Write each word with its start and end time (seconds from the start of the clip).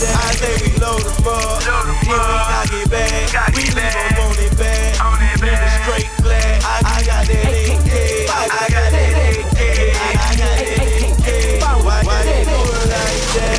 that. 0.00 0.16
I 0.16 0.32
say 0.36 0.54
we 0.60 0.70
load 0.78 1.00
them 1.00 1.26
up, 1.26 1.62
then 1.62 2.20
we 2.28 2.36
cock 2.48 2.72
it 2.72 2.90
back. 2.90 3.54
We 3.54 3.62
leave 3.62 3.74
them 3.74 4.18
on 4.20 4.36
it 4.36 4.54
back, 4.58 4.94
nigga 5.40 5.68
straight 5.84 6.10
black. 6.22 6.60
I, 6.64 6.82
I 6.84 6.98
got 7.04 7.22
that 7.26 7.46
AK, 7.46 7.92
I, 8.28 8.44
I 8.46 8.66
got 8.68 8.88
that 8.92 9.12
AK, 9.36 9.58
I, 9.58 10.12
I 10.16 10.32
got 10.36 10.54
that 10.58 10.80
AK. 10.84 11.26
Why, 11.84 12.02
why 12.02 12.20
you 12.24 12.44
do 12.44 12.58
it 12.60 12.86
like 12.92 13.22
that? 13.36 13.58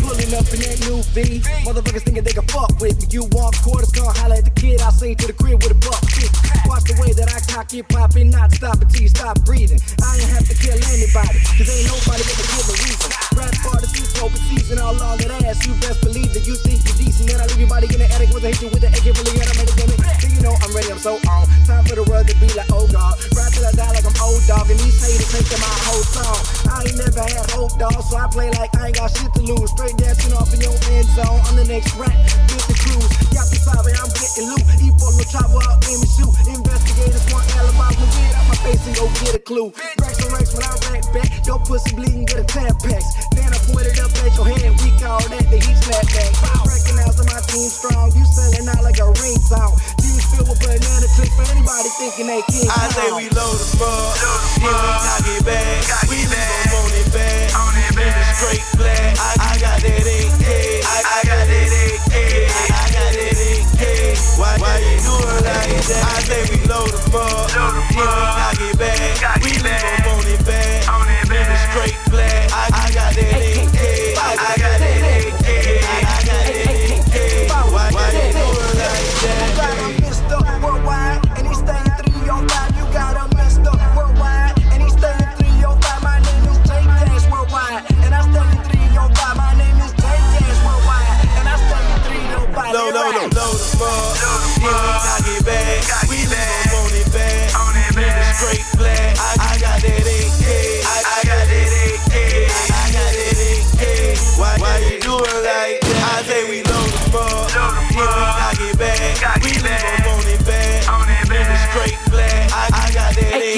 Pulling 0.00 0.32
up 0.34 0.48
in 0.52 0.60
that 0.64 0.78
new 0.88 0.98
V. 1.12 1.40
Motherfuckers 1.64 2.02
thinking 2.04 2.24
they 2.24 2.32
can 2.32 2.46
fuck 2.48 2.72
with 2.80 2.96
me. 3.00 3.06
You 3.10 3.24
want 3.32 3.56
quarters, 3.60 3.90
come 3.92 4.08
holler 4.14 4.36
at 4.36 4.44
the 4.44 4.54
kid. 4.56 4.80
I'll 4.80 4.92
sing 4.92 5.16
to 5.16 5.26
the 5.26 5.32
crib 5.32 5.62
with 5.62 5.72
a 5.72 5.80
buck 5.84 6.00
kick. 6.08 6.30
Watch 6.66 6.88
the 6.88 6.96
way 7.00 7.12
that 7.12 7.28
I 7.28 7.40
cock 7.52 7.72
it, 7.74 7.88
poppin', 7.88 8.30
not 8.30 8.52
stop 8.52 8.80
until 8.80 9.02
you 9.02 9.08
stop 9.08 9.40
breathing. 9.44 9.80
I 10.00 10.16
ain't 10.16 10.30
have 10.32 10.48
to 10.48 10.54
kill 10.56 10.76
anybody, 10.76 11.38
cause 11.60 11.68
ain't 11.68 11.86
nobody 11.92 12.22
gonna 12.24 12.53
so 21.04 21.20
on. 21.28 21.44
Time 21.68 21.84
for 21.84 22.00
the 22.00 22.06
world 22.08 22.24
to 22.24 22.34
be 22.40 22.48
like, 22.56 22.72
oh 22.72 22.88
god. 22.88 23.20
Rap 23.36 23.52
till 23.52 23.68
I 23.68 23.76
die 23.76 23.92
like 23.92 24.08
I'm 24.08 24.16
old 24.24 24.40
dog, 24.48 24.72
and 24.72 24.80
these 24.80 24.96
haters 25.04 25.28
taking 25.28 25.60
my 25.60 25.76
whole 25.84 26.00
song. 26.00 26.40
I 26.64 26.80
ain't 26.80 26.96
never 26.96 27.20
had 27.20 27.44
hope, 27.52 27.76
dog, 27.76 28.00
so 28.08 28.16
I 28.16 28.24
play 28.32 28.48
like 28.56 28.72
I 28.80 28.88
ain't 28.88 28.96
got 28.96 29.12
shit 29.12 29.28
to 29.36 29.42
lose. 29.44 29.68
Straight 29.76 30.00
dancing 30.00 30.32
off 30.32 30.48
in 30.56 30.64
your 30.64 30.72
end 30.96 31.04
zone. 31.12 31.44
I'm 31.44 31.60
the 31.60 31.68
next 31.68 31.92
rap, 32.00 32.16
get 32.48 32.64
the 32.64 32.76
cruise. 32.80 33.12
Got 33.36 33.52
the 33.52 33.60
sorry, 33.60 33.92
I'm 34.00 34.08
getting 34.16 34.48
loot. 34.48 34.64
Eat 34.80 34.96
for 34.96 35.12
no 35.12 35.24
trouble 35.28 35.60
out 35.68 35.84
in 35.84 36.00
me 36.00 36.08
shoot. 36.08 36.32
Investigators 36.48 37.24
want 37.28 37.44
alibi, 37.52 37.92
we 38.00 38.06
get 38.08 38.32
out 38.40 38.48
my 38.48 38.56
face 38.64 38.84
and 38.88 38.96
go 38.96 39.04
get 39.20 39.36
a 39.36 39.42
clue. 39.44 39.68
Racks 40.00 40.24
and 40.24 40.32
racks 40.32 40.56
when 40.56 40.64
I 40.64 40.72
rack 40.88 41.04
back. 41.12 41.28
Your 41.44 41.60
pussy 41.68 41.92
bleeding, 41.92 42.24
get 42.24 42.40
a 42.40 42.48
tampax. 42.48 43.04
Then 43.36 43.52
I 43.52 43.60
point 43.68 43.92
it 43.92 44.00
up 44.00 44.08
at 44.24 44.32
your 44.40 44.48
head. 44.48 44.72
We 44.80 44.88
call 44.96 45.20
that 45.20 45.44
the 45.52 45.60
heat 45.60 45.78
slap 45.84 46.08
back. 46.16 46.53
Recognize 47.54 47.70
team 47.70 47.70
strong. 47.70 48.10
You 48.14 48.24
selling 48.24 48.68
out 48.68 48.82
like 48.82 48.98
a 48.98 49.06
ringtone. 49.06 49.78
These 50.02 50.24
filled 50.34 50.48
with 50.48 50.60
banana 50.60 51.06
clips 51.14 51.34
for 51.36 51.46
anybody 51.50 51.88
thinking 51.98 52.26
they 52.26 52.42
king. 52.50 52.68
I 52.68 52.88
say 52.90 53.12
we 53.14 53.28
load 53.30 53.58
them 53.58 53.82
up, 53.82 54.18
then 54.58 54.74
we 54.74 54.90
cock 54.90 55.03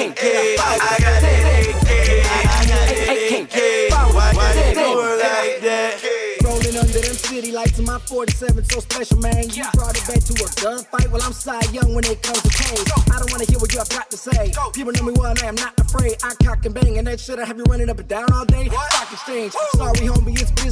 I, 0.07 0.79
I 0.79 0.99
got 1.03 1.23
AK, 1.23 1.91
I 2.23 2.63
got 2.63 2.87
that 2.87 3.11
AK. 3.11 3.57
Why, 4.15 4.55
you 4.55 4.75
do 4.75 5.03
like 5.19 5.61
that? 5.63 6.39
Rolling 6.45 6.77
under 6.79 7.01
them 7.01 7.15
city 7.15 7.51
lights 7.51 7.79
in 7.81 7.85
my 7.87 7.99
47, 7.99 8.65
so 8.71 8.81
special, 8.81 9.19
man. 9.19 9.51
You 9.51 9.65
brought 9.75 9.97
it 9.99 10.07
back 10.07 10.23
to 10.23 10.33
a 10.33 10.47
gunfight. 10.63 11.11
Well, 11.11 11.23
I'm 11.23 11.33
Cy 11.33 11.61
Young 11.73 11.93
when 11.95 12.05
it 12.05 12.23
comes 12.23 12.41
to 12.43 12.49
cage. 12.51 12.87
I 13.11 13.19
don't 13.19 13.31
wanna 13.33 13.47
hear 13.47 13.59
what 13.59 13.73
you 13.73 13.79
have 13.81 13.89
got 13.89 14.09
to 14.11 14.17
say. 14.17 14.53
People 14.73 14.93
know 14.93 15.03
me 15.03 15.13
well, 15.17 15.31
and 15.33 15.41
I 15.41 15.47
am 15.47 15.57
not 15.57 15.79
afraid. 15.81 16.15
I 16.23 16.35
cock 16.45 16.65
and 16.65 16.75
bang, 16.75 16.99
and 16.99 17.07
that 17.09 17.19
shit 17.19 17.39
I 17.41 17.45
have 17.45 17.59
you 17.59 17.65
running 17.65 17.91
up 17.91 17.99
and 17.99 18.09
down 18.09 18.33
all 18.33 18.45
day. 18.45 18.69
Stock 18.69 19.13
exchange. 19.13 19.53
Sorry, 19.75 20.07
homie, 20.07 20.26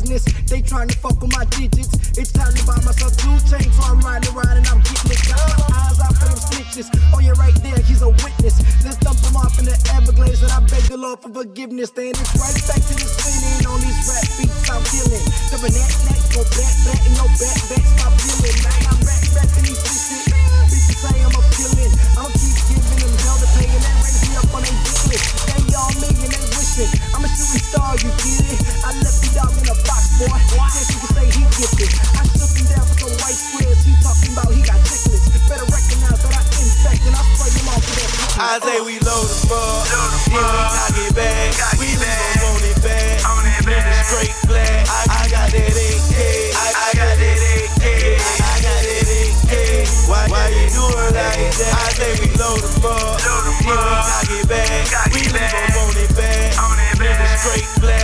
business. 0.04 0.24
They 0.50 0.60
trying 0.60 0.88
to 0.88 0.98
fuck 0.98 1.20
with 1.20 1.32
my 1.32 1.44
digits. 1.56 1.88
It's 2.16 2.32
time 2.32 2.52
to 2.52 2.62
buy 2.66 2.76
myself 2.84 3.16
two 3.16 3.34
chains, 3.48 3.72
so 3.76 3.82
I'm 3.84 4.00
riding 4.00 4.28
around 4.34 4.56
and 4.56 4.66
I'm 4.68 4.80
getting 4.80 5.10
it. 5.10 5.20
Got 5.28 5.40
my 5.58 5.76
eyes 5.76 6.00
out 6.00 6.14
for 6.16 6.28
them 6.28 6.38
snitches. 6.38 6.88
Oh, 7.12 7.20
yeah, 7.20 7.32
right 7.38 7.54
there, 7.62 7.78
he's 7.80 8.02
a 8.02 8.08
witness. 8.08 8.60
Let's 8.84 8.98
dump 8.98 9.18
him 9.20 9.36
off 9.36 9.58
in 9.58 9.64
the 9.64 9.76
Everglades, 9.96 10.42
and 10.42 10.52
I 10.52 10.60
beg 10.60 10.84
the 10.84 10.96
Lord 10.96 11.20
for 11.20 11.32
forgiveness. 11.32 11.90
Then 11.90 12.12
it's 12.12 12.34
right 12.36 12.60
back 12.68 12.80
to 12.84 12.94
the 12.94 13.08
spinning 13.08 13.66
on 13.66 13.80
these 13.80 14.00
rap 14.06 14.26
beats 14.36 14.70
I'm 14.70 14.82
killing. 14.92 15.24
Double 15.50 15.72
neck, 15.72 15.92
neck, 16.06 16.22
go 16.36 16.42
back, 16.52 16.74
back, 16.84 17.00
and 17.04 17.14
no 17.16 17.24
back, 17.40 17.58
back, 17.72 17.84
stop 17.96 18.12
feeling. 18.20 18.58
Now 18.62 18.83
I 38.44 38.60
say 38.60 38.76
we 38.84 39.00
load 39.00 39.24
them 39.24 39.56
up, 39.56 39.88
then 39.88 40.04
we 40.28 40.36
cock 40.36 40.92
it 41.00 41.16
back. 41.16 41.56
We 41.80 41.88
leave 41.96 41.96
them 41.96 42.44
on 42.44 42.60
it 42.60 42.76
back, 42.84 43.24
nigga 43.64 44.04
straight 44.04 44.36
black. 44.44 44.84
I, 44.84 45.08
I 45.08 45.32
got 45.32 45.48
that 45.48 45.72
AK, 45.72 46.52
I, 46.52 46.68
I 46.76 46.92
got 46.92 47.16
that 47.24 47.40
AK, 47.40 47.84
I 48.20 48.60
got 48.60 48.84
that 48.84 49.08
AK. 49.16 49.52
Why, 50.12 50.28
why 50.28 50.52
you 50.52 50.68
do 50.68 50.84
it 50.84 51.16
like 51.16 51.56
that? 51.56 51.72
I 51.72 51.88
say 51.96 52.12
we 52.20 52.28
load 52.36 52.60
them 52.60 52.84
up, 52.84 53.16
then 53.24 53.48
we 53.48 53.72
cock 53.80 54.28
it 54.28 54.44
back. 54.44 54.92
We 55.08 55.24
leave 55.24 55.32
them 55.32 55.80
on 55.80 55.96
it 55.96 56.12
back, 56.12 56.52
nigga 57.00 57.24
straight 57.40 57.64
black. 57.80 57.96
I, 57.96 58.03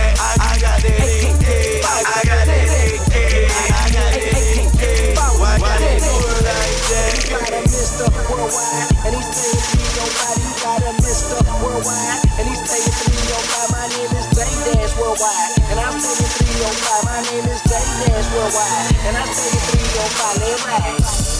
Worldwide, 18.33 18.95
and 19.07 19.17
I 19.17 19.25
stay 19.25 19.51
in 19.51 19.85
305. 19.91 20.37
Let 20.39 20.65
ride. 20.65 21.30